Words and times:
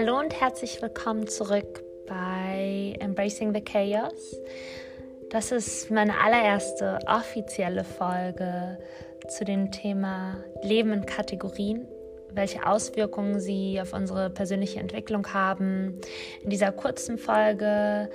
Hallo 0.00 0.16
und 0.16 0.40
herzlich 0.40 0.80
willkommen 0.80 1.26
zurück 1.26 1.82
bei 2.06 2.94
Embracing 3.00 3.52
the 3.52 3.60
Chaos. 3.60 4.36
Das 5.28 5.50
ist 5.50 5.90
meine 5.90 6.20
allererste 6.20 7.00
offizielle 7.08 7.82
Folge 7.82 8.78
zu 9.26 9.44
dem 9.44 9.72
Thema 9.72 10.36
Leben 10.62 10.92
in 10.92 11.04
Kategorien, 11.04 11.88
welche 12.30 12.64
Auswirkungen 12.64 13.40
sie 13.40 13.80
auf 13.80 13.92
unsere 13.92 14.30
persönliche 14.30 14.78
Entwicklung 14.78 15.34
haben. 15.34 16.00
In 16.44 16.50
dieser 16.50 16.70
kurzen 16.70 17.18
Folge 17.18 18.08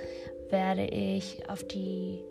werde 0.48 0.86
ich 0.86 1.46
auf 1.50 1.64
die 1.64 2.24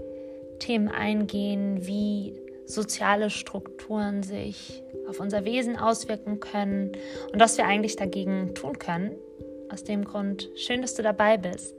Themen 0.57 0.88
eingehen, 0.88 1.86
wie 1.86 2.42
soziale 2.65 3.29
Strukturen 3.29 4.24
sich 4.24 4.82
auf 5.07 5.20
unser 5.20 5.46
Wesen 5.46 5.78
auswirken 5.78 6.39
können 6.39 6.93
und 7.32 7.39
was 7.39 7.57
wir 7.60 7.68
eigentlich 7.68 7.97
dagegen 7.97 8.56
tun 8.56 8.79
können. 8.79 9.15
Aus 9.73 9.83
dem 9.83 10.05
Grund, 10.05 10.50
schön, 10.55 10.83
dass 10.83 10.93
du 10.93 11.01
dabei 11.01 11.36
bist. 11.36 11.73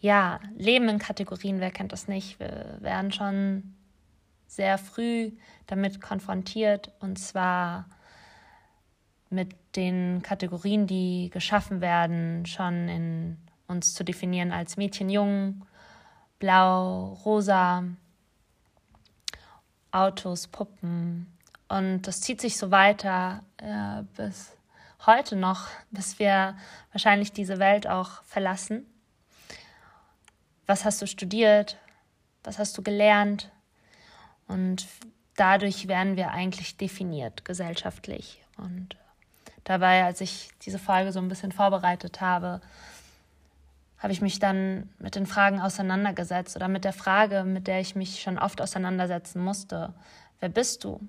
Ja, 0.00 0.40
Leben 0.56 0.88
in 0.88 0.98
Kategorien, 0.98 1.60
wer 1.60 1.70
kennt 1.70 1.92
das 1.92 2.08
nicht? 2.08 2.40
Wir 2.40 2.78
werden 2.80 3.12
schon 3.12 3.74
sehr 4.46 4.78
früh 4.78 5.32
damit 5.66 6.00
konfrontiert 6.00 6.90
und 7.00 7.18
zwar 7.18 7.84
mit 9.28 9.54
den 9.76 10.22
Kategorien, 10.22 10.86
die 10.86 11.28
geschaffen 11.30 11.82
werden, 11.82 12.46
schon 12.46 12.88
in 12.88 13.36
uns 13.68 13.92
zu 13.92 14.04
definieren 14.04 14.52
als 14.52 14.78
Mädchen, 14.78 15.10
Jung, 15.10 15.66
Blau, 16.38 17.12
Rosa, 17.26 17.84
Autos, 19.90 20.48
Puppen. 20.48 21.31
Und 21.72 22.02
das 22.02 22.20
zieht 22.20 22.42
sich 22.42 22.58
so 22.58 22.70
weiter 22.70 23.42
äh, 23.56 24.02
bis 24.14 24.52
heute 25.06 25.36
noch, 25.36 25.68
bis 25.90 26.18
wir 26.18 26.54
wahrscheinlich 26.92 27.32
diese 27.32 27.58
Welt 27.58 27.86
auch 27.86 28.22
verlassen. 28.24 28.86
Was 30.66 30.84
hast 30.84 31.00
du 31.00 31.06
studiert? 31.06 31.78
Was 32.44 32.58
hast 32.58 32.76
du 32.76 32.82
gelernt? 32.82 33.50
Und 34.48 34.86
dadurch 35.36 35.88
werden 35.88 36.16
wir 36.16 36.32
eigentlich 36.32 36.76
definiert 36.76 37.46
gesellschaftlich. 37.46 38.42
Und 38.58 38.98
dabei, 39.64 40.04
als 40.04 40.20
ich 40.20 40.50
diese 40.66 40.78
Folge 40.78 41.10
so 41.10 41.20
ein 41.20 41.28
bisschen 41.30 41.52
vorbereitet 41.52 42.20
habe, 42.20 42.60
habe 43.96 44.12
ich 44.12 44.20
mich 44.20 44.38
dann 44.40 44.90
mit 44.98 45.14
den 45.14 45.24
Fragen 45.24 45.58
auseinandergesetzt 45.58 46.54
oder 46.54 46.68
mit 46.68 46.84
der 46.84 46.92
Frage, 46.92 47.44
mit 47.44 47.66
der 47.66 47.80
ich 47.80 47.96
mich 47.96 48.20
schon 48.20 48.38
oft 48.38 48.60
auseinandersetzen 48.60 49.42
musste. 49.42 49.94
Wer 50.38 50.50
bist 50.50 50.84
du? 50.84 51.00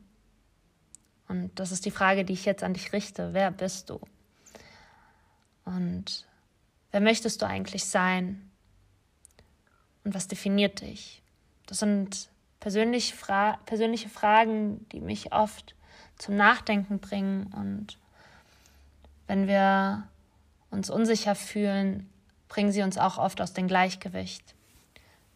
Und 1.34 1.60
das 1.60 1.72
ist 1.72 1.84
die 1.86 1.92
Frage, 1.92 2.26
die 2.26 2.34
ich 2.34 2.46
jetzt 2.46 2.64
an 2.64 2.76
dich 2.76 2.94
richte. 2.94 3.34
Wer 3.34 3.50
bist 3.50 3.90
du? 3.90 4.00
Und 5.66 6.28
wer 6.92 7.02
möchtest 7.02 7.42
du 7.42 7.48
eigentlich 7.48 7.86
sein? 7.86 8.52
Und 10.04 10.14
was 10.14 10.28
definiert 10.28 10.82
dich? 10.82 11.24
Das 11.66 11.80
sind 11.80 12.30
persönliche, 12.60 13.16
Fra 13.16 13.58
persönliche 13.66 14.10
Fragen, 14.10 14.88
die 14.92 15.00
mich 15.00 15.34
oft 15.34 15.74
zum 16.20 16.36
Nachdenken 16.36 17.00
bringen. 17.00 17.52
Und 17.52 17.98
wenn 19.26 19.48
wir 19.48 20.08
uns 20.70 20.92
unsicher 20.92 21.34
fühlen, 21.34 22.12
bringen 22.48 22.72
sie 22.72 22.84
uns 22.84 23.00
auch 23.00 23.18
oft 23.18 23.42
aus 23.42 23.54
dem 23.54 23.68
Gleichgewicht. 23.68 24.54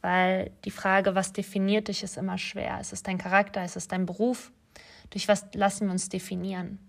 Weil 0.02 0.52
die 0.64 0.70
Frage, 0.70 1.16
was 1.16 1.34
definiert 1.34 1.88
dich, 1.88 2.04
ist 2.04 2.18
immer 2.18 2.38
schwer. 2.38 2.80
Ist 2.80 2.94
es 2.94 3.02
dein 3.02 3.18
Charakter? 3.18 3.66
Ist 3.66 3.78
es 3.78 3.88
dein 3.88 4.06
Beruf? 4.06 4.52
Durch 5.12 5.28
was 5.28 5.46
lassen 5.54 5.88
wir 5.88 5.92
uns 5.92 6.10
definieren? 6.10 6.80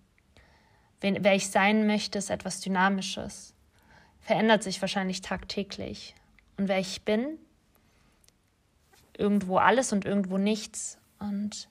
Wer 1.00 1.34
ich 1.34 1.48
sein 1.48 1.86
möchte, 1.86 2.18
ist 2.18 2.30
etwas 2.30 2.60
Dynamisches. 2.60 3.54
Verändert 4.20 4.62
sich 4.62 4.80
wahrscheinlich 4.80 5.20
tagtäglich. 5.20 6.14
Und 6.56 6.68
wer 6.68 6.80
ich 6.80 7.02
bin, 7.02 7.38
irgendwo 9.16 9.58
alles 9.58 9.92
und 9.92 10.04
irgendwo 10.04 10.38
nichts. 10.38 10.98
Und 11.20 11.68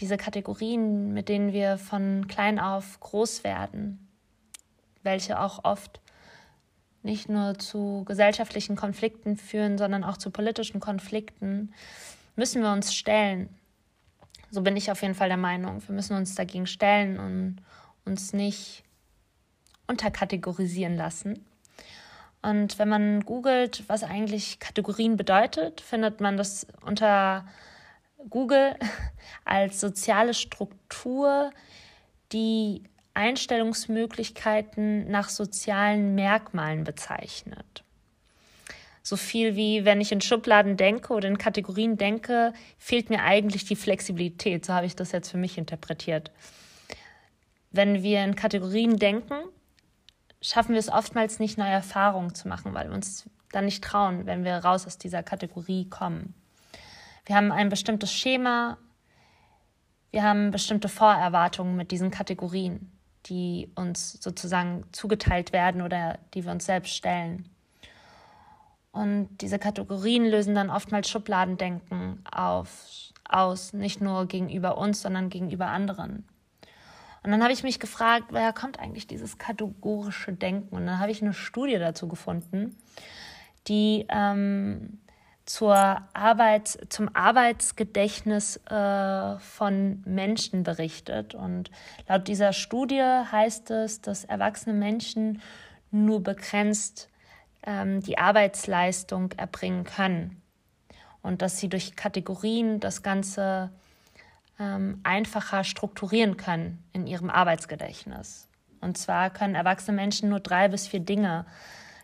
diese 0.00 0.16
Kategorien, 0.16 1.12
mit 1.12 1.28
denen 1.28 1.52
wir 1.52 1.78
von 1.78 2.26
klein 2.26 2.58
auf 2.58 2.98
groß 3.00 3.44
werden, 3.44 4.08
welche 5.02 5.38
auch 5.38 5.64
oft 5.64 6.00
nicht 7.02 7.28
nur 7.28 7.58
zu 7.58 8.02
gesellschaftlichen 8.06 8.76
Konflikten 8.76 9.36
führen, 9.36 9.78
sondern 9.78 10.02
auch 10.02 10.16
zu 10.16 10.30
politischen 10.30 10.80
Konflikten, 10.80 11.72
müssen 12.34 12.62
wir 12.62 12.72
uns 12.72 12.94
stellen. 12.94 13.48
So 14.54 14.62
bin 14.62 14.76
ich 14.76 14.88
auf 14.92 15.02
jeden 15.02 15.16
Fall 15.16 15.26
der 15.26 15.36
Meinung. 15.36 15.82
Wir 15.84 15.96
müssen 15.96 16.16
uns 16.16 16.36
dagegen 16.36 16.68
stellen 16.68 17.18
und 17.18 17.56
uns 18.04 18.32
nicht 18.32 18.84
unterkategorisieren 19.88 20.96
lassen. 20.96 21.44
Und 22.40 22.78
wenn 22.78 22.88
man 22.88 23.24
googelt, 23.24 23.82
was 23.88 24.04
eigentlich 24.04 24.60
Kategorien 24.60 25.16
bedeutet, 25.16 25.80
findet 25.80 26.20
man 26.20 26.36
das 26.36 26.68
unter 26.82 27.46
Google 28.30 28.76
als 29.44 29.80
soziale 29.80 30.34
Struktur, 30.34 31.50
die 32.30 32.84
Einstellungsmöglichkeiten 33.14 35.10
nach 35.10 35.30
sozialen 35.30 36.14
Merkmalen 36.14 36.84
bezeichnet. 36.84 37.83
So 39.04 39.16
viel 39.16 39.54
wie, 39.54 39.84
wenn 39.84 40.00
ich 40.00 40.10
in 40.10 40.20
Schubladen 40.20 40.76
denke 40.76 41.12
oder 41.12 41.28
in 41.28 41.38
Kategorien 41.38 41.96
denke, 41.96 42.52
fehlt 42.78 43.10
mir 43.10 43.22
eigentlich 43.22 43.64
die 43.64 43.76
Flexibilität. 43.76 44.64
So 44.64 44.72
habe 44.72 44.86
ich 44.86 44.96
das 44.96 45.12
jetzt 45.12 45.30
für 45.30 45.36
mich 45.36 45.58
interpretiert. 45.58 46.32
Wenn 47.70 48.02
wir 48.02 48.24
in 48.24 48.34
Kategorien 48.34 48.96
denken, 48.96 49.34
schaffen 50.40 50.72
wir 50.72 50.80
es 50.80 50.88
oftmals 50.88 51.38
nicht, 51.38 51.58
neue 51.58 51.70
Erfahrungen 51.70 52.34
zu 52.34 52.48
machen, 52.48 52.74
weil 52.74 52.88
wir 52.88 52.94
uns 52.94 53.28
dann 53.52 53.66
nicht 53.66 53.84
trauen, 53.84 54.26
wenn 54.26 54.42
wir 54.42 54.56
raus 54.56 54.86
aus 54.86 54.98
dieser 54.98 55.22
Kategorie 55.22 55.88
kommen. 55.88 56.34
Wir 57.26 57.36
haben 57.36 57.52
ein 57.52 57.68
bestimmtes 57.68 58.12
Schema, 58.12 58.78
wir 60.10 60.22
haben 60.24 60.50
bestimmte 60.50 60.88
Vorerwartungen 60.88 61.76
mit 61.76 61.90
diesen 61.92 62.10
Kategorien 62.10 62.90
die 63.26 63.70
uns 63.74 64.12
sozusagen 64.22 64.84
zugeteilt 64.92 65.52
werden 65.52 65.82
oder 65.82 66.18
die 66.34 66.44
wir 66.44 66.52
uns 66.52 66.66
selbst 66.66 66.94
stellen. 66.94 67.48
Und 68.94 69.28
diese 69.40 69.58
Kategorien 69.58 70.24
lösen 70.24 70.54
dann 70.54 70.70
oftmals 70.70 71.10
Schubladendenken 71.10 72.24
auf, 72.30 73.12
aus, 73.28 73.72
nicht 73.72 74.00
nur 74.00 74.26
gegenüber 74.26 74.78
uns, 74.78 75.02
sondern 75.02 75.30
gegenüber 75.30 75.66
anderen. 75.66 76.24
Und 77.24 77.32
dann 77.32 77.42
habe 77.42 77.52
ich 77.52 77.64
mich 77.64 77.80
gefragt, 77.80 78.26
woher 78.30 78.52
kommt 78.52 78.78
eigentlich 78.78 79.08
dieses 79.08 79.36
kategorische 79.36 80.32
Denken? 80.32 80.76
Und 80.76 80.86
dann 80.86 81.00
habe 81.00 81.10
ich 81.10 81.22
eine 81.22 81.32
Studie 81.32 81.76
dazu 81.78 82.06
gefunden, 82.06 82.76
die 83.66 84.06
ähm, 84.10 85.00
zur 85.44 85.74
Arbeit, 86.12 86.86
zum 86.88 87.10
Arbeitsgedächtnis 87.16 88.58
äh, 88.68 89.38
von 89.40 90.02
Menschen 90.06 90.62
berichtet. 90.62 91.34
Und 91.34 91.72
laut 92.08 92.28
dieser 92.28 92.52
Studie 92.52 93.02
heißt 93.02 93.72
es, 93.72 94.00
dass 94.02 94.24
erwachsene 94.24 94.78
Menschen 94.78 95.42
nur 95.90 96.22
begrenzt 96.22 97.08
ähm, 97.66 98.00
die 98.00 98.18
Arbeitsleistung 98.18 99.32
erbringen 99.32 99.84
können 99.84 100.42
und 101.22 101.42
dass 101.42 101.58
sie 101.58 101.68
durch 101.68 101.96
Kategorien 101.96 102.80
das 102.80 103.02
Ganze 103.02 103.70
ähm, 104.58 105.00
einfacher 105.02 105.64
strukturieren 105.64 106.36
können 106.36 106.84
in 106.92 107.06
ihrem 107.06 107.30
Arbeitsgedächtnis. 107.30 108.48
Und 108.80 108.98
zwar 108.98 109.30
können 109.30 109.54
erwachsene 109.54 109.96
Menschen 109.96 110.28
nur 110.28 110.40
drei 110.40 110.68
bis 110.68 110.86
vier 110.86 111.00
Dinge 111.00 111.46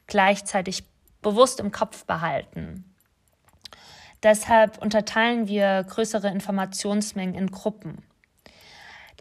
gleichzeitig 0.06 0.84
bewusst 1.22 1.60
im 1.60 1.70
Kopf 1.70 2.04
behalten. 2.06 2.84
Deshalb 4.22 4.78
unterteilen 4.78 5.48
wir 5.48 5.84
größere 5.84 6.28
Informationsmengen 6.28 7.34
in 7.34 7.50
Gruppen. 7.50 8.02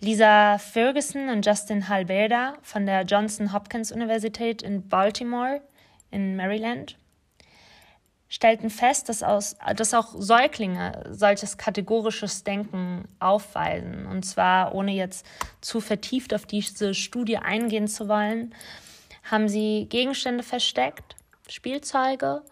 Lisa 0.02 0.58
Ferguson 0.58 1.30
und 1.30 1.46
Justin 1.46 1.90
Halberda 1.90 2.54
von 2.62 2.86
der 2.86 3.04
Johnson 3.04 3.52
Hopkins 3.52 3.92
Universität 3.92 4.62
in 4.62 4.88
Baltimore 4.88 5.62
in 6.12 6.36
Maryland 6.36 6.98
stellten 8.30 8.70
fest, 8.70 9.10
dass, 9.10 9.24
aus, 9.24 9.58
dass 9.76 9.94
auch 9.94 10.14
Säuglinge 10.16 11.04
solches 11.10 11.58
kategorisches 11.58 12.44
Denken 12.44 13.08
aufweisen. 13.20 14.06
Und 14.06 14.24
zwar, 14.24 14.76
ohne 14.76 14.92
jetzt 14.92 15.26
zu 15.62 15.82
vertieft 15.82 16.34
auf 16.34 16.46
diese 16.46 16.94
Studie 16.94 17.38
eingehen 17.38 17.88
zu 17.88 18.08
wollen, 18.08 18.54
haben 19.24 19.50
sie 19.50 19.88
Gegenstände 19.90 20.44
versteckt, 20.44 21.16
Spielzeuge 21.48 22.44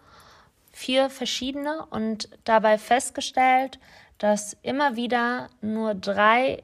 vier 0.72 1.10
verschiedene 1.10 1.86
und 1.86 2.28
dabei 2.44 2.78
festgestellt, 2.78 3.78
dass 4.18 4.56
immer 4.62 4.96
wieder 4.96 5.48
nur 5.60 5.94
drei 5.94 6.62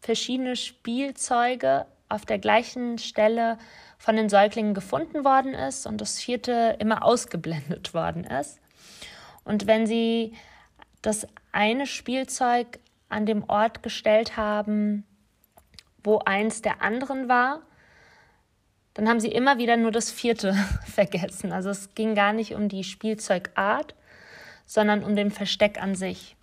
verschiedene 0.00 0.54
Spielzeuge 0.54 1.86
auf 2.08 2.24
der 2.24 2.38
gleichen 2.38 2.98
Stelle 2.98 3.58
von 4.06 4.14
den 4.14 4.28
Säuglingen 4.28 4.72
gefunden 4.72 5.24
worden 5.24 5.52
ist 5.52 5.84
und 5.84 6.00
das 6.00 6.20
vierte 6.20 6.76
immer 6.78 7.04
ausgeblendet 7.04 7.92
worden 7.92 8.22
ist. 8.22 8.60
Und 9.42 9.66
wenn 9.66 9.84
sie 9.84 10.32
das 11.02 11.26
eine 11.50 11.88
Spielzeug 11.88 12.78
an 13.08 13.26
dem 13.26 13.42
Ort 13.48 13.82
gestellt 13.82 14.36
haben, 14.36 15.04
wo 16.04 16.20
eins 16.20 16.62
der 16.62 16.82
anderen 16.82 17.28
war, 17.28 17.62
dann 18.94 19.08
haben 19.08 19.18
sie 19.18 19.32
immer 19.32 19.58
wieder 19.58 19.76
nur 19.76 19.90
das 19.90 20.12
vierte 20.12 20.52
vergessen. 20.86 21.50
Also 21.50 21.70
es 21.70 21.92
ging 21.96 22.14
gar 22.14 22.32
nicht 22.32 22.54
um 22.54 22.68
die 22.68 22.84
Spielzeugart, 22.84 23.96
sondern 24.66 25.02
um 25.02 25.16
den 25.16 25.32
Versteck 25.32 25.82
an 25.82 25.96
sich. 25.96 26.36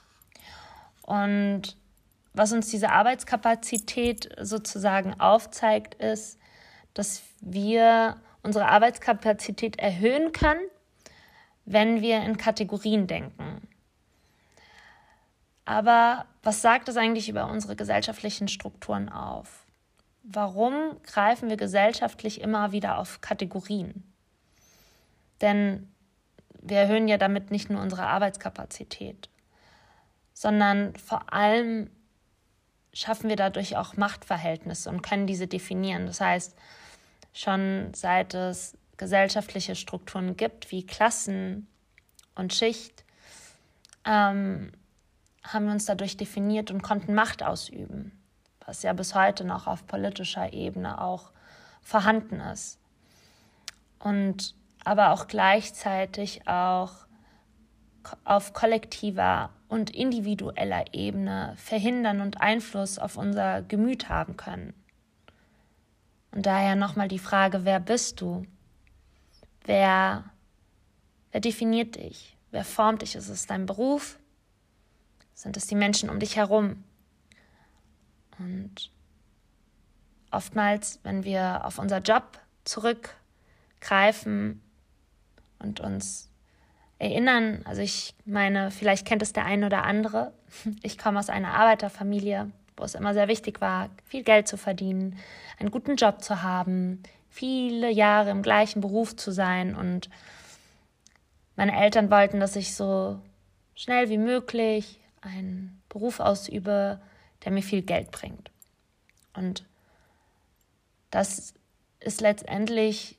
Und 1.01 1.77
was 2.33 2.51
uns 2.51 2.68
diese 2.68 2.89
Arbeitskapazität 2.89 4.36
sozusagen 4.42 5.18
aufzeigt, 5.18 5.95
ist, 5.95 6.39
dass 6.94 7.24
wir 7.42 8.18
unsere 8.44 8.68
Arbeitskapazität 8.68 9.80
erhöhen 9.80 10.31
können, 10.31 10.62
wenn 11.66 12.01
wir 12.01 12.22
in 12.24 12.38
Kategorien 12.38 13.07
denken. 13.07 13.68
Aber 15.66 16.25
was 16.44 16.62
sagt 16.62 16.88
das 16.88 16.98
eigentlich 16.98 17.30
über 17.30 17.50
unsere 17.50 17.75
gesellschaftlichen 17.75 18.50
Strukturen 18.50 19.10
auf? 19.10 19.66
Warum 20.24 21.01
greifen 21.04 21.50
wir 21.50 21.57
gesellschaftlich 21.57 22.42
immer 22.42 22.72
wieder 22.72 22.98
auf 22.98 23.22
Kategorien? 23.22 24.04
Denn 25.42 25.89
wir 26.62 26.78
erhöhen 26.78 27.07
ja 27.07 27.18
damit 27.18 27.51
nicht 27.51 27.69
nur 27.69 27.81
unsere 27.81 28.07
Arbeitskapazität, 28.07 29.30
sondern 30.34 30.96
vor 30.96 31.34
allem 31.34 31.89
schaffen 32.94 33.30
wir 33.30 33.36
dadurch 33.36 33.75
auch 33.75 33.98
Machtverhältnisse 33.98 34.89
und 34.89 35.01
können 35.01 35.28
diese 35.28 35.48
definieren. 35.48 36.06
Das 36.06 36.22
heißt, 36.22 36.56
schon 37.33 37.91
seit 37.94 38.33
es 38.33 38.77
gesellschaftliche 38.97 39.75
Strukturen 39.75 40.38
gibt, 40.38 40.71
wie 40.71 40.85
Klassen 40.85 41.68
und 42.35 42.53
Schicht, 42.53 43.03
ähm, 44.06 44.71
haben 45.44 45.65
wir 45.65 45.74
uns 45.74 45.85
dadurch 45.85 46.15
definiert 46.15 46.71
und 46.71 46.83
konnten 46.83 47.13
Macht 47.13 47.44
ausüben, 47.44 48.18
was 48.65 48.83
ja 48.83 48.94
bis 48.94 49.13
heute 49.13 49.44
noch 49.44 49.68
auf 49.68 49.85
politischer 49.88 50.53
Ebene 50.53 51.01
auch 51.01 51.31
vorhanden 51.81 52.39
ist. 52.39 52.80
Und 54.00 54.56
aber 54.86 55.12
auch 55.12 55.27
gleichzeitig 55.27 56.47
auch 56.47 56.91
auf 58.25 58.53
kollektiver 58.53 59.50
und 59.69 59.89
individueller 59.89 60.86
Ebene 60.94 61.53
verhindern 61.57 62.21
und 62.21 62.41
Einfluss 62.41 63.00
auf 63.00 63.18
unser 63.18 63.62
Gemüt 63.62 64.09
haben 64.09 64.36
können. 64.38 64.74
Und 66.33 66.47
daher 66.47 66.75
nochmal 66.75 67.07
die 67.07 67.19
Frage, 67.19 67.63
wer 67.63 67.80
bist 67.80 68.19
du? 68.19 68.47
Wer, 69.65 70.25
wer 71.31 71.41
definiert 71.41 71.95
dich? 71.95 72.35
Wer 72.50 72.65
formt 72.65 73.03
dich? 73.03 73.15
Ist 73.15 73.30
es 73.30 73.45
dein 73.45 73.68
Beruf? 73.68 74.18
Sind 75.35 75.57
es 75.57 75.68
die 75.68 75.75
Menschen 75.75 76.09
um 76.09 76.19
dich 76.19 76.35
herum? 76.35 76.83
Und 78.39 78.91
oftmals, 80.31 81.00
wenn 81.03 81.24
wir 81.24 81.65
auf 81.65 81.77
unser 81.77 82.00
Job 82.00 82.39
zurückgreifen 82.63 84.59
und 85.59 85.81
uns 85.81 86.31
erinnern, 86.97 87.62
also 87.65 87.81
ich 87.81 88.15
meine, 88.25 88.71
vielleicht 88.71 89.06
kennt 89.06 89.21
es 89.21 89.33
der 89.33 89.45
eine 89.45 89.68
oder 89.68 89.83
andere, 89.83 90.33
ich 90.81 90.97
komme 90.97 91.19
aus 91.19 91.29
einer 91.29 91.53
Arbeiterfamilie, 91.53 92.50
wo 92.78 92.84
es 92.84 92.96
immer 92.96 93.14
sehr 93.14 93.28
wichtig 93.28 93.62
war, 93.62 93.90
viel 94.06 94.24
Geld 94.24 94.48
zu 94.48 94.58
verdienen, 94.58 95.18
einen 95.60 95.72
guten 95.72 95.96
Job 95.96 96.24
zu 96.24 96.42
haben, 96.44 97.04
viele 97.30 97.90
Jahre 97.90 98.30
im 98.30 98.42
gleichen 98.42 98.81
Beruf 98.81 99.16
zu 99.16 99.31
sein 99.31 99.75
und 99.75 100.10
meine 101.56 101.75
Eltern 101.80 102.10
wollten, 102.10 102.40
dass 102.40 102.56
ich 102.56 102.75
so 102.75 103.20
schnell 103.75 104.10
wie 104.10 104.18
möglich 104.18 105.00
einen 105.22 105.81
Beruf 105.90 106.20
ausübe, 106.20 107.00
der 107.44 107.52
mir 107.52 107.64
viel 107.64 107.81
Geld 107.81 108.12
bringt. 108.12 108.52
Und 109.34 109.66
das 111.12 111.54
ist 112.00 112.22
letztendlich 112.22 113.18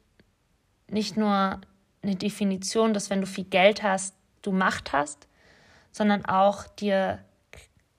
nicht 0.88 1.16
nur 1.16 1.60
eine 2.02 2.16
Definition, 2.16 2.92
dass 2.92 3.10
wenn 3.10 3.20
du 3.20 3.26
viel 3.26 3.44
Geld 3.44 3.82
hast, 3.82 4.14
du 4.42 4.52
Macht 4.52 4.92
hast, 4.92 5.26
sondern 5.92 6.24
auch 6.24 6.66
dir 6.66 7.24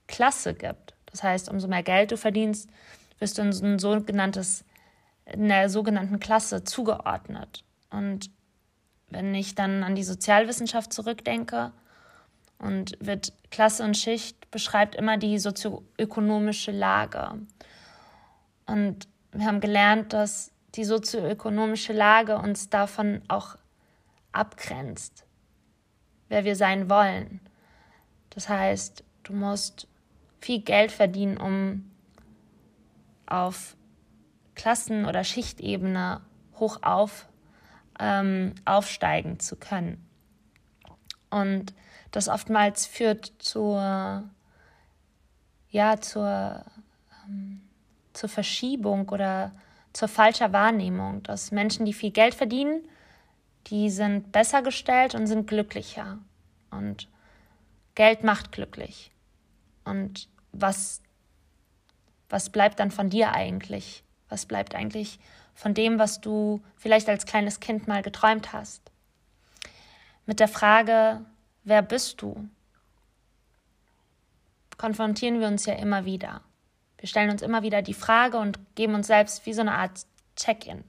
Klasse 0.07 0.53
gibt. 0.53 0.94
Das 1.15 1.23
heißt, 1.23 1.49
umso 1.49 1.69
mehr 1.69 1.81
Geld 1.81 2.11
du 2.11 2.17
verdienst, 2.17 2.69
wirst 3.19 3.37
du 3.37 3.41
in 3.41 3.49
ein 3.49 3.79
sogenanntes, 3.79 4.65
in 5.25 5.47
der 5.47 5.69
sogenannten 5.69 6.19
Klasse 6.19 6.65
zugeordnet. 6.65 7.63
Und 7.89 8.29
wenn 9.07 9.33
ich 9.33 9.55
dann 9.55 9.83
an 9.83 9.95
die 9.95 10.03
Sozialwissenschaft 10.03 10.91
zurückdenke, 10.91 11.71
und 12.57 12.97
wird 12.99 13.33
Klasse 13.51 13.83
und 13.83 13.97
Schicht 13.97 14.49
beschreibt 14.51 14.95
immer 14.95 15.17
die 15.17 15.39
sozioökonomische 15.39 16.71
Lage. 16.71 17.39
Und 18.65 19.07
wir 19.31 19.45
haben 19.45 19.59
gelernt, 19.59 20.13
dass 20.13 20.51
die 20.75 20.85
sozioökonomische 20.85 21.93
Lage 21.93 22.37
uns 22.37 22.69
davon 22.69 23.21
auch 23.27 23.57
abgrenzt, 24.31 25.25
wer 26.29 26.45
wir 26.45 26.55
sein 26.55 26.89
wollen. 26.89 27.41
Das 28.29 28.49
heißt, 28.49 29.03
du 29.23 29.33
musst 29.33 29.87
viel 30.39 30.61
Geld 30.61 30.91
verdienen, 30.91 31.37
um 31.37 31.91
auf 33.25 33.75
Klassen- 34.55 35.05
oder 35.05 35.23
Schichtebene 35.23 36.21
hoch 36.59 36.79
auf, 36.81 37.27
ähm, 37.99 38.55
aufsteigen 38.65 39.39
zu 39.39 39.55
können. 39.55 40.05
Und 41.29 41.73
das 42.11 42.29
oftmals 42.29 42.85
führt 42.85 43.33
zur, 43.39 44.23
ja, 45.69 45.99
zur, 45.99 46.63
ähm, 47.25 47.61
zur 48.13 48.29
Verschiebung 48.29 49.09
oder 49.09 49.51
zur 49.91 50.07
falscher 50.07 50.53
Wahrnehmung, 50.53 51.23
dass 51.23 51.51
Menschen, 51.51 51.85
die 51.85 51.93
viel 51.93 52.11
Geld 52.11 52.35
verdienen, 52.35 52.87
die 53.67 53.89
sind 53.89 54.31
besser 54.31 54.61
gestellt 54.61 55.15
und 55.15 55.27
sind 55.27 55.47
glücklicher. 55.47 56.19
Und 56.69 57.09
Geld 57.95 58.23
macht 58.23 58.51
glücklich. 58.51 59.11
Und 59.85 60.27
was, 60.51 61.01
was 62.29 62.49
bleibt 62.49 62.79
dann 62.79 62.91
von 62.91 63.09
dir 63.09 63.31
eigentlich? 63.31 64.03
Was 64.27 64.45
bleibt 64.45 64.75
eigentlich 64.75 65.19
von 65.53 65.73
dem, 65.73 65.99
was 65.99 66.19
du 66.19 66.61
vielleicht 66.75 67.07
als 67.07 67.25
kleines 67.25 67.59
Kind 67.59 67.87
mal 67.87 68.01
geträumt 68.01 68.51
hast? 68.51 68.81
Mit 70.25 70.39
der 70.39 70.47
Frage, 70.47 71.23
wer 71.63 71.81
bist 71.81 72.21
du? 72.21 72.49
Konfrontieren 74.77 75.39
wir 75.39 75.47
uns 75.47 75.65
ja 75.65 75.75
immer 75.75 76.05
wieder. 76.05 76.41
Wir 76.97 77.07
stellen 77.07 77.29
uns 77.29 77.41
immer 77.41 77.61
wieder 77.61 77.81
die 77.81 77.93
Frage 77.93 78.37
und 78.37 78.59
geben 78.75 78.95
uns 78.95 79.07
selbst 79.07 79.45
wie 79.45 79.53
so 79.53 79.61
eine 79.61 79.75
Art 79.75 80.05
Check-in. 80.35 80.83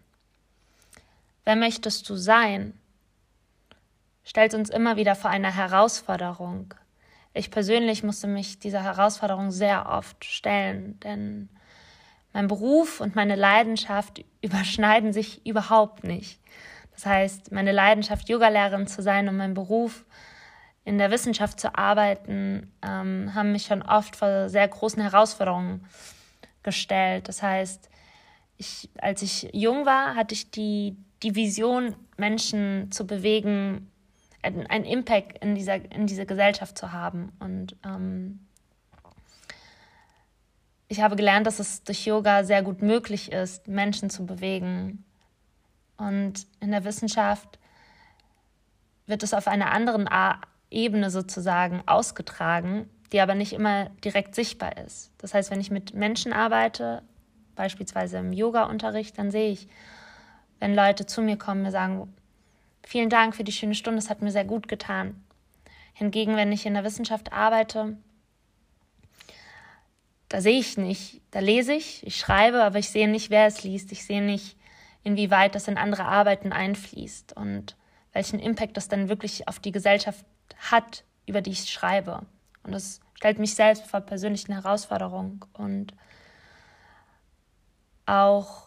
Wer 1.45 1.57
möchtest 1.57 2.09
du 2.09 2.17
sein? 2.17 2.73
Stellt 4.25 4.55
uns 4.55 4.71
immer 4.71 4.97
wieder 4.97 5.15
vor 5.15 5.31
eine 5.31 5.55
Herausforderung. 5.55 6.75
Ich 7.37 7.51
persönlich 7.51 8.03
musste 8.03 8.29
mich 8.29 8.61
dieser 8.61 8.83
Herausforderung 8.83 9.51
sehr 9.51 9.91
oft 9.91 10.25
stellen, 10.25 10.99
denn 11.01 11.51
mein 12.33 12.49
Beruf 12.49 12.99
und 13.03 13.15
meine 13.15 13.37
Leidenschaft 13.37 14.25
überschneiden 14.41 15.13
sich 15.13 15.45
überhaupt 15.47 16.03
nicht. 16.03 16.41
Das 16.95 17.05
heißt, 17.05 17.53
meine 17.53 17.73
Leidenschaft, 17.73 18.31
Yogalehrerin 18.31 18.87
zu 18.87 19.03
sein 19.03 19.29
und 19.29 19.37
mein 19.37 19.53
Beruf 19.53 20.07
in 20.87 20.97
der 20.97 21.11
Wissenschaft 21.11 21.61
zu 21.61 21.77
arbeiten, 21.77 22.73
ähm, 22.81 23.33
haben 23.35 23.53
mich 23.53 23.67
schon 23.67 23.83
oft 23.83 24.17
vor 24.17 24.49
sehr 24.49 24.67
großen 24.67 25.03
Herausforderungen 25.03 25.85
gestellt. 26.63 27.29
Das 27.29 27.43
heißt, 27.43 27.91
ich, 28.57 28.89
als 28.97 29.21
ich 29.21 29.51
jung 29.53 29.85
war, 29.85 30.15
hatte 30.15 30.33
ich 30.33 30.51
die, 30.51 30.97
die 31.23 31.35
Vision, 31.35 31.97
Menschen 32.17 32.91
zu 32.93 33.07
bewegen, 33.07 33.91
einen 34.47 34.85
Impact 34.85 35.39
in 35.45 35.55
dieser, 35.55 35.77
in 35.93 36.07
dieser 36.07 36.27
Gesellschaft 36.27 36.79
zu 36.79 36.93
haben. 36.93 37.33
Und 37.41 37.77
ähm, 37.85 38.41
ich 40.89 41.01
habe 41.01 41.17
gelernt, 41.17 41.47
dass 41.47 41.59
es 41.59 41.83
durch 41.85 42.07
Yoga 42.07 42.45
sehr 42.45 42.63
gut 42.63 42.83
möglich 42.83 43.33
ist, 43.33 43.69
Menschen 43.69 44.11
zu 44.11 44.25
bewegen. 44.25 45.05
Und 45.97 46.47
in 46.61 46.71
der 46.71 46.85
Wissenschaft 46.85 47.59
wird 49.07 49.23
es 49.23 49.35
auf 49.35 49.49
einer 49.49 49.73
anderen 49.73 50.09
Ebene 50.71 51.11
sozusagen 51.11 51.83
ausgetragen, 51.87 52.89
die 53.13 53.21
aber 53.21 53.35
nicht 53.35 53.53
immer 53.53 53.91
direkt 54.05 54.35
sichtbar 54.35 54.77
ist. 54.79 55.13
Das 55.19 55.35
heißt, 55.35 55.51
wenn 55.51 55.61
ich 55.61 55.71
mit 55.71 55.95
Menschen 55.95 56.33
arbeite, 56.33 57.03
beispielsweise 57.55 58.19
im 58.19 58.33
Yoga-Unterricht, 58.33 59.19
dann 59.19 59.31
sehe 59.31 59.51
ich, 59.51 59.69
wenn 60.61 60.75
Leute 60.75 61.07
zu 61.07 61.23
mir 61.23 61.37
kommen, 61.37 61.63
mir 61.63 61.71
sagen, 61.71 62.13
vielen 62.87 63.11
Dank 63.11 63.35
für 63.35 63.45
die 63.45 63.53
schöne 63.53 63.75
Stunde, 63.75 63.99
es 63.99 64.09
hat 64.09 64.23
mir 64.23 64.31
sehr 64.31 64.45
gut 64.45 64.69
getan. 64.69 65.23
Hingegen, 65.93 66.37
wenn 66.37 66.53
ich 66.53 66.65
in 66.65 66.75
der 66.75 66.85
Wissenschaft 66.85 67.33
arbeite, 67.33 67.99
da 70.29 70.41
sehe 70.41 70.59
ich 70.59 70.77
nicht, 70.77 71.21
da 71.31 71.41
lese 71.41 71.75
ich, 71.75 72.07
ich 72.07 72.17
schreibe, 72.17 72.63
aber 72.63 72.79
ich 72.79 72.89
sehe 72.89 73.09
nicht, 73.09 73.31
wer 73.31 73.47
es 73.47 73.63
liest. 73.63 73.93
Ich 73.93 74.05
sehe 74.05 74.23
nicht, 74.23 74.57
inwieweit 75.05 75.55
das 75.55 75.69
in 75.69 75.79
andere 75.79 76.05
Arbeiten 76.05 76.53
einfließt 76.53 77.37
und 77.37 77.77
welchen 78.13 78.39
Impact 78.39 78.77
das 78.77 78.89
dann 78.89 79.09
wirklich 79.09 79.47
auf 79.47 79.59
die 79.59 79.73
Gesellschaft 79.73 80.25
hat, 80.71 81.05
über 81.27 81.43
die 81.43 81.51
ich 81.51 81.71
schreibe. 81.71 82.27
Und 82.63 82.73
das 82.73 83.01
stellt 83.15 83.39
mich 83.39 83.55
selbst 83.55 83.87
vor 83.87 84.01
persönlichen 84.01 84.53
Herausforderungen 84.53 85.41
und 85.53 85.93
auch 88.07 88.66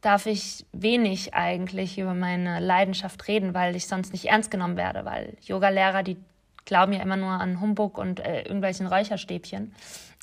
darf 0.00 0.26
ich 0.26 0.64
wenig 0.72 1.34
eigentlich 1.34 1.98
über 1.98 2.14
meine 2.14 2.60
Leidenschaft 2.60 3.28
reden, 3.28 3.54
weil 3.54 3.76
ich 3.76 3.86
sonst 3.86 4.12
nicht 4.12 4.26
ernst 4.26 4.50
genommen 4.50 4.76
werde, 4.76 5.04
weil 5.04 5.36
Yogalehrer, 5.42 6.02
die 6.02 6.16
glauben 6.64 6.92
ja 6.92 7.02
immer 7.02 7.16
nur 7.16 7.32
an 7.32 7.60
Humbug 7.60 7.98
und 7.98 8.20
äh, 8.20 8.42
irgendwelchen 8.42 8.86
Räucherstäbchen 8.86 9.74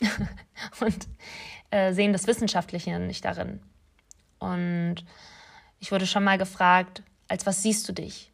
und 0.80 1.08
äh, 1.72 1.94
sehen 1.94 2.14
das 2.14 2.28
Wissenschaftliche 2.28 3.00
nicht 3.00 3.26
darin. 3.26 3.60
Und 4.40 4.98
ich 5.80 5.92
wurde 5.92 6.08
schon 6.08 6.24
mal 6.24 6.38
gefragt, 6.38 7.04
als 7.28 7.46
was 7.46 7.62
siehst 7.62 7.88
du 7.88 7.94
dich? 7.94 8.32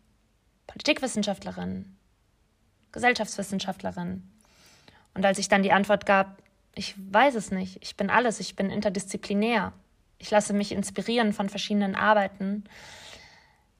Politikwissenschaftlerin, 0.67 1.97
Gesellschaftswissenschaftlerin. 2.91 4.23
Und 5.13 5.25
als 5.25 5.39
ich 5.39 5.49
dann 5.49 5.63
die 5.63 5.71
Antwort 5.71 6.05
gab, 6.05 6.41
ich 6.75 6.95
weiß 6.97 7.35
es 7.35 7.51
nicht, 7.51 7.77
ich 7.81 7.97
bin 7.97 8.09
alles, 8.09 8.39
ich 8.39 8.55
bin 8.55 8.69
interdisziplinär, 8.69 9.73
ich 10.23 10.31
lasse 10.31 10.53
mich 10.53 10.71
inspirieren 10.71 11.33
von 11.33 11.49
verschiedenen 11.49 11.95
Arbeiten, 11.97 12.63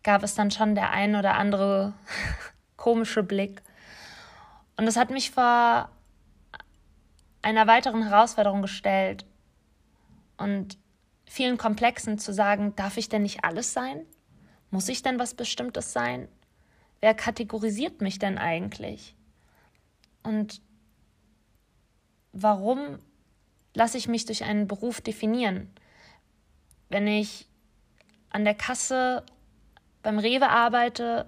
gab 0.04 0.24
es 0.24 0.36
dann 0.36 0.52
schon 0.52 0.76
der 0.76 0.90
ein 0.92 1.16
oder 1.16 1.36
andere 1.36 1.94
komische 2.76 3.24
Blick. 3.24 3.62
Und 4.76 4.86
das 4.86 4.98
hat 4.98 5.10
mich 5.10 5.32
vor 5.32 5.90
einer 7.42 7.66
weiteren 7.68 8.04
Herausforderung 8.06 8.62
gestellt 8.62 9.26
und 10.36 10.78
vielen 11.26 11.58
Komplexen 11.58 12.20
zu 12.20 12.34
sagen, 12.34 12.76
darf 12.76 12.98
ich 12.98 13.08
denn 13.08 13.24
nicht 13.24 13.46
alles 13.46 13.72
sein? 13.72 14.06
Muss 14.70 14.90
ich 14.90 15.02
denn 15.02 15.20
was 15.20 15.36
Bestimmtes 15.36 15.94
sein? 15.94 16.28
Wer 17.00 17.14
kategorisiert 17.14 18.02
mich 18.02 18.20
denn 18.20 18.38
eigentlich? 18.38 19.16
Und 20.24 20.62
warum 22.34 23.00
lasse 23.74 23.98
ich 23.98 24.10
mich 24.10 24.26
durch 24.26 24.44
einen 24.44 24.68
Beruf 24.68 25.00
definieren? 25.00 25.74
Wenn 26.94 27.08
ich 27.08 27.48
an 28.30 28.46
der 28.46 28.54
Kasse 28.54 29.24
beim 30.04 30.20
Rewe 30.20 30.48
arbeite, 30.48 31.26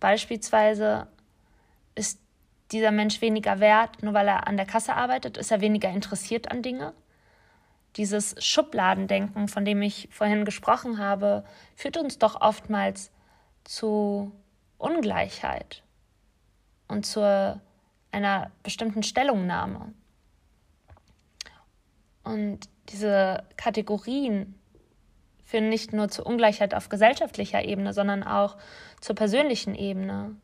beispielsweise, 0.00 1.08
ist 1.94 2.18
dieser 2.72 2.90
Mensch 2.90 3.20
weniger 3.20 3.60
wert, 3.60 4.02
nur 4.02 4.14
weil 4.14 4.28
er 4.28 4.46
an 4.46 4.56
der 4.56 4.64
Kasse 4.64 4.94
arbeitet? 4.94 5.36
Ist 5.36 5.50
er 5.50 5.60
weniger 5.60 5.90
interessiert 5.90 6.50
an 6.50 6.62
Dinge? 6.62 6.94
Dieses 7.96 8.42
Schubladendenken, 8.42 9.48
von 9.48 9.66
dem 9.66 9.82
ich 9.82 10.08
vorhin 10.10 10.46
gesprochen 10.46 10.96
habe, 10.96 11.44
führt 11.76 11.98
uns 11.98 12.18
doch 12.18 12.40
oftmals 12.40 13.10
zu 13.64 14.32
Ungleichheit 14.78 15.82
und 16.86 17.04
zu 17.04 17.60
einer 18.10 18.50
bestimmten 18.62 19.02
Stellungnahme. 19.02 19.92
Und 22.24 22.70
diese 22.88 23.44
Kategorien 23.58 24.57
führen 25.48 25.68
nicht 25.68 25.92
nur 25.92 26.08
zu 26.08 26.24
Ungleichheit 26.24 26.74
auf 26.74 26.88
gesellschaftlicher 26.90 27.64
Ebene, 27.64 27.92
sondern 27.94 28.22
auch 28.22 28.56
zur 29.00 29.16
persönlichen 29.16 29.74
Ebene. 29.74 30.36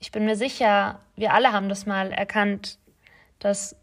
Ich 0.00 0.12
bin 0.12 0.24
mir 0.24 0.36
sicher, 0.36 1.00
wir 1.14 1.34
alle 1.34 1.52
haben 1.52 1.68
das 1.68 1.84
mal 1.84 2.10
erkannt, 2.10 2.78
dass 3.38 3.76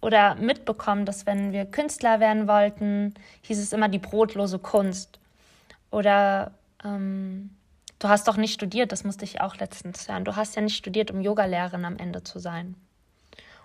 oder 0.00 0.36
mitbekommen, 0.36 1.04
dass 1.04 1.26
wenn 1.26 1.52
wir 1.52 1.64
Künstler 1.64 2.20
werden 2.20 2.48
wollten, 2.48 3.14
hieß 3.42 3.58
es 3.58 3.72
immer 3.72 3.88
die 3.88 3.98
brotlose 3.98 4.58
Kunst. 4.58 5.20
Oder 5.90 6.52
ähm, 6.84 7.50
Du 8.02 8.08
hast 8.08 8.26
doch 8.26 8.36
nicht 8.36 8.52
studiert, 8.52 8.90
das 8.90 9.04
musste 9.04 9.24
ich 9.24 9.40
auch 9.40 9.58
letztens 9.58 10.08
hören. 10.08 10.24
Du 10.24 10.34
hast 10.34 10.56
ja 10.56 10.62
nicht 10.62 10.76
studiert, 10.76 11.12
um 11.12 11.20
Yogalehrerin 11.20 11.84
am 11.84 11.98
Ende 11.98 12.24
zu 12.24 12.40
sein. 12.40 12.74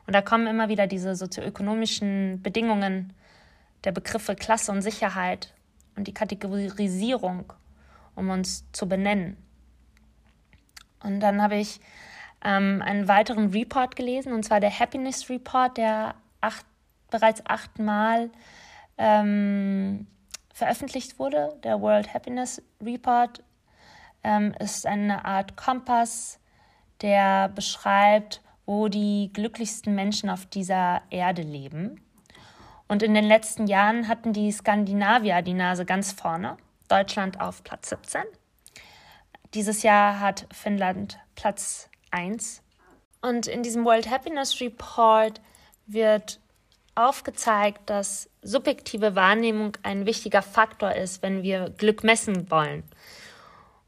Und 0.05 0.13
da 0.13 0.21
kommen 0.21 0.45
immer 0.45 0.69
wieder 0.69 0.85
diese 0.85 1.15
sozioökonomischen 1.15 2.43
Bedingungen 2.43 3.13
der 3.83 3.93
Begriffe 3.93 4.35
Klasse 4.35 4.71
und 4.71 4.83
Sicherheit 4.83 5.55
und 5.97 6.07
die 6.07 6.13
Kategorisierung, 6.13 7.51
um 8.15 8.29
uns 8.29 8.63
zu 8.71 8.87
benennen. 8.87 9.35
Und 11.03 11.19
dann 11.19 11.41
habe 11.41 11.57
ich 11.57 11.81
ähm, 12.43 12.81
einen 12.81 13.07
weiteren 13.07 13.49
Report 13.49 13.95
gelesen, 13.95 14.31
und 14.31 14.43
zwar 14.43 14.59
der 14.59 14.79
Happiness 14.79 15.29
Report, 15.29 15.75
der 15.77 16.15
acht, 16.39 16.65
bereits 17.09 17.45
achtmal 17.45 18.29
ähm, 18.97 20.07
veröffentlicht 20.53 21.19
wurde, 21.19 21.57
der 21.63 21.81
World 21.81 22.13
Happiness 22.13 22.61
Report 22.81 23.43
ähm, 24.23 24.53
ist 24.59 24.85
eine 24.85 25.25
Art 25.25 25.55
Kompass, 25.55 26.39
der 27.01 27.49
beschreibt, 27.49 28.41
wo 28.65 28.87
die 28.87 29.31
glücklichsten 29.33 29.95
Menschen 29.95 30.29
auf 30.29 30.45
dieser 30.45 31.01
Erde 31.09 31.41
leben. 31.41 32.01
Und 32.87 33.03
in 33.03 33.13
den 33.13 33.25
letzten 33.25 33.67
Jahren 33.67 34.07
hatten 34.07 34.33
die 34.33 34.51
Skandinavier 34.51 35.41
die 35.41 35.53
Nase 35.53 35.85
ganz 35.85 36.13
vorne, 36.13 36.57
Deutschland 36.87 37.39
auf 37.41 37.63
Platz 37.63 37.89
17. 37.89 38.21
Dieses 39.53 39.83
Jahr 39.83 40.19
hat 40.19 40.45
Finnland 40.53 41.19
Platz 41.35 41.89
1. 42.11 42.61
Und 43.21 43.47
in 43.47 43.63
diesem 43.63 43.83
World 43.85 44.09
Happiness 44.09 44.61
Report 44.61 45.41
wird 45.85 46.39
aufgezeigt, 46.95 47.89
dass 47.89 48.29
subjektive 48.41 49.15
Wahrnehmung 49.15 49.77
ein 49.83 50.05
wichtiger 50.05 50.41
Faktor 50.41 50.93
ist, 50.93 51.21
wenn 51.21 51.43
wir 51.43 51.69
Glück 51.69 52.03
messen 52.03 52.49
wollen. 52.49 52.83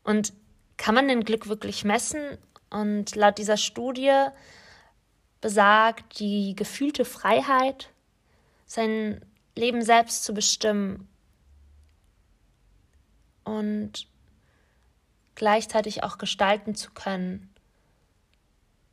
Und 0.04 0.34
kann 0.78 0.96
man 0.96 1.08
denn 1.08 1.24
Glück 1.24 1.48
wirklich 1.48 1.84
messen? 1.84 2.38
Und 2.70 3.16
laut 3.16 3.38
dieser 3.38 3.58
Studie 3.58 4.14
besagt 5.42 6.20
die 6.20 6.56
gefühlte 6.56 7.04
Freiheit, 7.06 7.90
sein 8.70 9.26
Leben 9.56 9.82
selbst 9.82 10.24
zu 10.24 10.34
bestimmen 10.34 11.10
und 13.44 14.08
gleichzeitig 15.36 16.04
auch 16.04 16.18
gestalten 16.18 16.76
zu 16.76 16.92
können, 16.92 17.54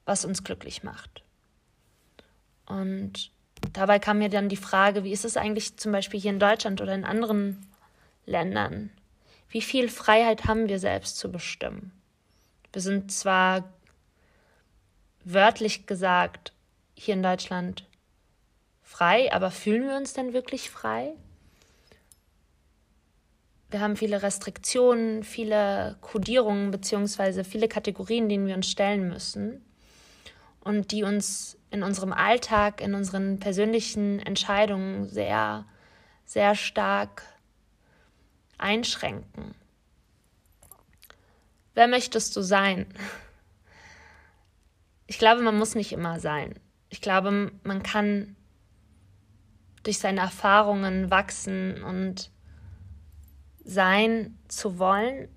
was 0.05 0.25
uns 0.25 0.43
glücklich 0.43 0.83
macht. 0.83 1.23
Und 2.67 3.31
dabei 3.73 4.01
kam 4.01 4.19
mir 4.19 4.31
dann 4.31 4.49
die 4.49 4.57
Frage, 4.57 5.05
wie 5.05 5.13
ist 5.13 5.25
es 5.25 5.37
eigentlich 5.37 5.77
zum 5.77 5.93
Beispiel 5.93 6.19
hier 6.19 6.33
in 6.33 6.41
Deutschland 6.41 6.81
oder 6.81 6.95
in 6.95 7.05
anderen 7.05 7.65
Ländern? 8.25 8.91
wie 9.57 9.63
viel 9.63 9.89
Freiheit 9.89 10.45
haben 10.45 10.69
wir 10.69 10.79
selbst 10.79 11.17
zu 11.17 11.33
bestimmen? 11.33 11.91
Wir 12.75 12.83
sind 12.83 13.11
zwar 13.11 13.73
wörtlich 15.25 15.87
gesagt 15.87 16.53
hier 16.95 17.15
in 17.15 17.23
Deutschland 17.23 17.86
frei, 18.97 19.31
aber 19.31 19.51
fühlen 19.51 19.87
wir 19.87 19.97
uns 19.97 20.15
denn 20.15 20.33
wirklich 20.33 20.71
frei? 20.71 21.13
Wir 23.69 23.81
haben 23.81 23.97
viele 23.97 24.23
Restriktionen, 24.23 25.23
viele 25.23 25.99
Kodierungen 26.01 26.71
beziehungsweise 26.71 27.45
viele 27.45 27.69
Kategorien, 27.69 28.31
denen 28.31 28.47
wir 28.47 28.55
uns 28.55 28.71
stellen 28.71 29.09
müssen 29.09 29.63
und 30.61 30.93
die 30.93 31.03
uns 31.03 31.59
in 31.71 31.83
unserem 31.83 32.15
Alltag, 32.15 32.81
in 32.81 32.95
unseren 32.95 33.39
persönlichen 33.39 34.19
Entscheidungen 34.21 35.09
sehr, 35.09 35.67
sehr 36.25 36.55
stark 36.55 37.23
einschränken. 38.57 39.55
Wer 41.75 41.89
möchtest 41.89 42.35
du 42.35 42.41
sein? 42.41 42.87
Ich 45.07 45.19
glaube, 45.19 45.43
man 45.43 45.59
muss 45.59 45.75
nicht 45.75 45.93
immer 45.93 46.19
sein. 46.19 46.55
Ich 46.89 47.03
glaube, 47.03 47.53
man 47.63 47.83
kann 47.83 48.36
durch 49.87 49.99
seine 49.99 50.21
Erfahrungen 50.21 51.11
wachsen 51.11 51.83
und 51.83 52.31
sein 53.65 54.37
zu 54.49 54.79
wollen, 54.79 55.29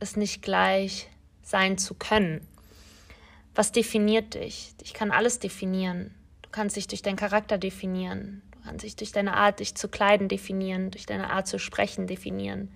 ist 0.00 0.16
nicht 0.16 0.42
gleich 0.42 1.08
sein 1.42 1.78
zu 1.78 1.94
können. 1.94 2.46
Was 3.54 3.72
definiert 3.72 4.34
dich? 4.34 4.74
Ich 4.82 4.92
kann 4.92 5.10
alles 5.10 5.38
definieren. 5.38 6.14
Du 6.42 6.50
kannst 6.50 6.76
dich 6.76 6.86
durch 6.86 7.02
deinen 7.02 7.16
Charakter 7.16 7.56
definieren 7.56 8.42
kann 8.66 8.78
sich 8.80 8.96
durch 8.96 9.12
deine 9.12 9.34
Art, 9.36 9.60
dich 9.60 9.76
zu 9.76 9.88
kleiden, 9.88 10.28
definieren, 10.28 10.90
durch 10.90 11.06
deine 11.06 11.30
Art 11.30 11.46
zu 11.46 11.58
sprechen, 11.58 12.08
definieren. 12.08 12.72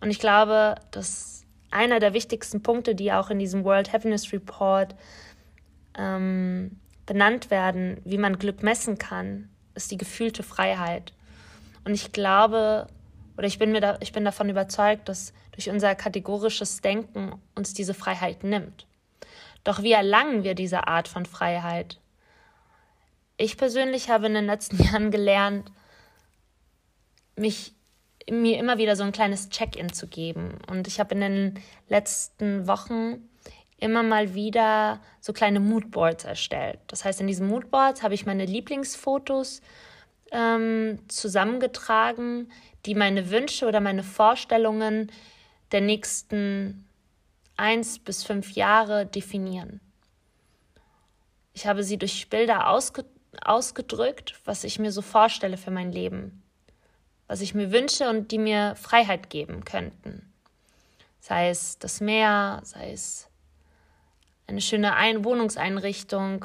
Und 0.00 0.10
ich 0.10 0.18
glaube, 0.18 0.74
dass 0.90 1.44
einer 1.70 2.00
der 2.00 2.12
wichtigsten 2.12 2.62
Punkte, 2.62 2.94
die 2.94 3.12
auch 3.12 3.30
in 3.30 3.38
diesem 3.38 3.64
World 3.64 3.92
Happiness 3.92 4.32
Report 4.32 4.94
ähm, 5.96 6.78
benannt 7.06 7.50
werden, 7.50 8.00
wie 8.04 8.18
man 8.18 8.38
Glück 8.38 8.62
messen 8.62 8.98
kann, 8.98 9.48
ist 9.74 9.90
die 9.90 9.98
gefühlte 9.98 10.42
Freiheit. 10.42 11.12
Und 11.84 11.94
ich 11.94 12.12
glaube, 12.12 12.86
oder 13.36 13.46
ich 13.46 13.58
bin, 13.58 13.72
mir 13.72 13.80
da, 13.80 13.98
ich 14.00 14.12
bin 14.12 14.24
davon 14.24 14.48
überzeugt, 14.48 15.08
dass 15.08 15.32
durch 15.52 15.70
unser 15.70 15.94
kategorisches 15.94 16.80
Denken 16.80 17.34
uns 17.54 17.74
diese 17.74 17.94
Freiheit 17.94 18.44
nimmt. 18.44 18.86
Doch 19.64 19.82
wie 19.82 19.92
erlangen 19.92 20.44
wir 20.44 20.54
diese 20.54 20.86
Art 20.86 21.08
von 21.08 21.26
Freiheit? 21.26 22.00
ich 23.40 23.56
persönlich 23.56 24.10
habe 24.10 24.26
in 24.26 24.34
den 24.34 24.46
letzten 24.46 24.82
Jahren 24.82 25.10
gelernt, 25.10 25.72
mich 27.36 27.74
mir 28.28 28.58
immer 28.58 28.78
wieder 28.78 28.96
so 28.96 29.02
ein 29.02 29.12
kleines 29.12 29.48
Check-in 29.48 29.92
zu 29.92 30.06
geben. 30.06 30.58
Und 30.68 30.86
ich 30.86 31.00
habe 31.00 31.14
in 31.14 31.20
den 31.20 31.60
letzten 31.88 32.66
Wochen 32.66 33.28
immer 33.80 34.02
mal 34.02 34.34
wieder 34.34 35.00
so 35.20 35.32
kleine 35.32 35.60
Moodboards 35.60 36.24
erstellt. 36.24 36.78
Das 36.86 37.04
heißt, 37.04 37.20
in 37.20 37.26
diesen 37.26 37.48
Moodboards 37.48 38.02
habe 38.02 38.14
ich 38.14 38.26
meine 38.26 38.44
Lieblingsfotos 38.44 39.60
ähm, 40.30 40.98
zusammengetragen, 41.08 42.50
die 42.86 42.94
meine 42.94 43.30
Wünsche 43.30 43.66
oder 43.66 43.80
meine 43.80 44.02
Vorstellungen 44.02 45.10
der 45.72 45.80
nächsten 45.80 46.86
eins 47.56 47.98
bis 47.98 48.24
fünf 48.24 48.52
Jahre 48.52 49.06
definieren. 49.06 49.80
Ich 51.52 51.66
habe 51.66 51.82
sie 51.82 51.98
durch 51.98 52.28
Bilder 52.30 52.68
ausge 52.68 53.04
ausgedrückt, 53.44 54.40
was 54.44 54.64
ich 54.64 54.80
mir 54.80 54.90
so 54.90 55.02
vorstelle 55.02 55.56
für 55.56 55.70
mein 55.70 55.92
Leben, 55.92 56.42
was 57.28 57.40
ich 57.40 57.54
mir 57.54 57.70
wünsche 57.70 58.08
und 58.08 58.32
die 58.32 58.38
mir 58.38 58.74
Freiheit 58.74 59.30
geben 59.30 59.64
könnten. 59.64 60.32
Sei 61.20 61.48
es 61.48 61.78
das 61.78 62.00
Meer, 62.00 62.60
sei 62.64 62.90
es 62.90 63.29
eine 64.50 64.60
schöne 64.60 64.94
Ein 64.96 65.24
Wohnungseinrichtung, 65.24 66.44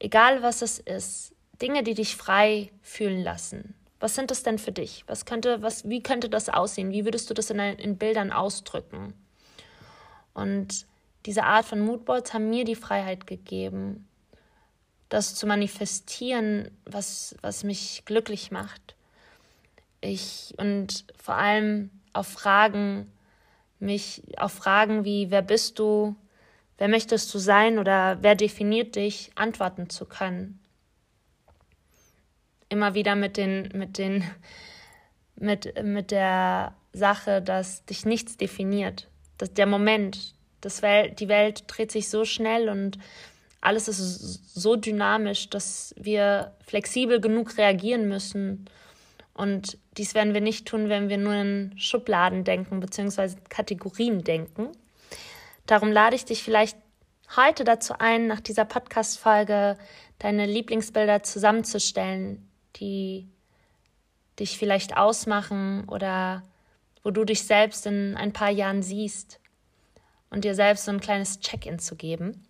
egal 0.00 0.42
was 0.42 0.60
es 0.60 0.80
ist, 0.80 1.32
Dinge, 1.62 1.84
die 1.84 1.94
dich 1.94 2.16
frei 2.16 2.72
fühlen 2.82 3.22
lassen. 3.22 3.74
Was 4.00 4.16
sind 4.16 4.32
das 4.32 4.42
denn 4.42 4.58
für 4.58 4.72
dich? 4.72 5.04
Was 5.06 5.24
könnte, 5.24 5.62
was, 5.62 5.88
wie 5.88 6.02
könnte 6.02 6.28
das 6.28 6.48
aussehen? 6.48 6.90
Wie 6.90 7.04
würdest 7.04 7.30
du 7.30 7.34
das 7.34 7.48
in, 7.50 7.60
in 7.60 7.96
Bildern 7.96 8.32
ausdrücken? 8.32 9.14
Und 10.34 10.86
diese 11.26 11.44
Art 11.44 11.64
von 11.64 11.80
Moodboards 11.80 12.34
haben 12.34 12.50
mir 12.50 12.64
die 12.64 12.74
Freiheit 12.74 13.28
gegeben, 13.28 14.08
das 15.08 15.36
zu 15.36 15.46
manifestieren, 15.46 16.72
was, 16.84 17.36
was 17.40 17.62
mich 17.62 18.02
glücklich 18.04 18.50
macht. 18.50 18.96
Ich 20.00 20.54
und 20.58 21.04
vor 21.16 21.36
allem 21.36 21.90
auf 22.12 22.26
Fragen, 22.26 23.12
mich 23.78 24.22
auf 24.38 24.52
Fragen 24.52 25.04
wie, 25.04 25.30
wer 25.30 25.42
bist 25.42 25.78
du, 25.78 26.16
wer 26.78 26.88
möchtest 26.88 27.32
du 27.34 27.38
sein 27.38 27.78
oder 27.78 28.18
wer 28.20 28.34
definiert 28.34 28.96
dich, 28.96 29.30
antworten 29.34 29.90
zu 29.90 30.06
können. 30.06 30.60
Immer 32.68 32.94
wieder 32.94 33.14
mit 33.14 33.36
den, 33.36 33.68
mit 33.74 33.98
den, 33.98 34.24
mit, 35.36 35.82
mit 35.82 36.10
der 36.10 36.74
Sache, 36.92 37.42
dass 37.42 37.84
dich 37.84 38.04
nichts 38.04 38.36
definiert. 38.36 39.08
Dass 39.38 39.52
der 39.52 39.66
Moment, 39.66 40.34
das 40.60 40.82
Welt, 40.82 41.20
die 41.20 41.28
Welt 41.28 41.64
dreht 41.66 41.92
sich 41.92 42.08
so 42.08 42.24
schnell 42.24 42.68
und 42.68 42.98
alles 43.60 43.88
ist 43.88 44.54
so 44.54 44.76
dynamisch, 44.76 45.48
dass 45.48 45.94
wir 45.98 46.52
flexibel 46.66 47.20
genug 47.20 47.56
reagieren 47.56 48.08
müssen. 48.08 48.66
Und 49.32 49.78
dies 49.96 50.14
werden 50.14 50.34
wir 50.34 50.42
nicht 50.42 50.66
tun, 50.66 50.88
wenn 50.88 51.08
wir 51.08 51.18
nur 51.18 51.34
in 51.34 51.72
Schubladen 51.76 52.44
denken 52.44 52.80
bzw. 52.80 53.36
Kategorien 53.48 54.22
denken. 54.22 54.68
Darum 55.66 55.90
lade 55.90 56.16
ich 56.16 56.24
dich 56.24 56.42
vielleicht 56.42 56.76
heute 57.36 57.64
dazu 57.64 57.94
ein, 57.98 58.26
nach 58.26 58.40
dieser 58.40 58.64
Podcast-Folge 58.64 59.78
deine 60.18 60.46
Lieblingsbilder 60.46 61.22
zusammenzustellen, 61.22 62.48
die 62.76 63.28
dich 64.38 64.58
vielleicht 64.58 64.96
ausmachen 64.96 65.88
oder 65.88 66.42
wo 67.02 67.10
du 67.10 67.24
dich 67.24 67.44
selbst 67.44 67.86
in 67.86 68.16
ein 68.16 68.32
paar 68.32 68.50
Jahren 68.50 68.82
siehst 68.82 69.40
und 70.30 70.44
dir 70.44 70.54
selbst 70.54 70.84
so 70.84 70.90
ein 70.90 71.00
kleines 71.00 71.40
Check-in 71.40 71.78
zu 71.78 71.96
geben 71.96 72.46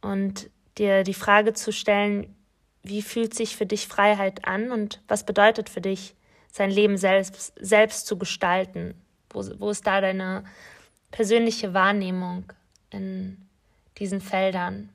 und 0.00 0.50
dir 0.76 1.02
die 1.02 1.14
Frage 1.14 1.52
zu 1.52 1.72
stellen, 1.72 2.34
wie 2.82 3.02
fühlt 3.02 3.34
sich 3.34 3.56
für 3.56 3.66
dich 3.66 3.88
Freiheit 3.88 4.46
an 4.46 4.70
und 4.70 5.00
was 5.08 5.24
bedeutet 5.24 5.68
für 5.68 5.80
dich, 5.80 6.14
sein 6.52 6.70
Leben 6.70 6.96
selbst, 6.96 7.52
selbst 7.60 8.06
zu 8.06 8.18
gestalten? 8.18 8.94
Wo, 9.30 9.44
wo 9.58 9.70
ist 9.70 9.86
da 9.86 10.00
deine 10.00 10.44
persönliche 11.10 11.74
Wahrnehmung 11.74 12.44
in 12.90 13.38
diesen 13.98 14.20
Feldern? 14.20 14.90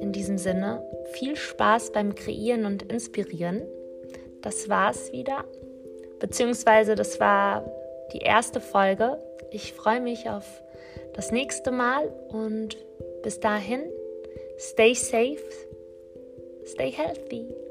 In 0.00 0.12
diesem 0.12 0.38
Sinne, 0.38 0.82
viel 1.12 1.36
Spaß 1.36 1.92
beim 1.92 2.14
Kreieren 2.14 2.66
und 2.66 2.82
Inspirieren. 2.84 3.62
Das 4.42 4.68
war's 4.68 5.12
wieder. 5.12 5.44
Beziehungsweise 6.20 6.94
das 6.94 7.20
war 7.20 7.64
die 8.12 8.18
erste 8.18 8.60
Folge. 8.60 9.18
Ich 9.50 9.72
freue 9.72 10.00
mich 10.00 10.28
auf 10.28 10.62
das 11.14 11.30
nächste 11.30 11.70
Mal 11.70 12.08
und 12.28 12.76
bis 13.22 13.40
dahin, 13.40 13.82
stay 14.58 14.94
safe, 14.94 15.38
stay 16.66 16.90
healthy. 16.90 17.63